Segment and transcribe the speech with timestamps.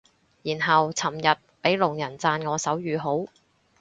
[0.41, 3.31] 然後尋日俾聾人讚我手語好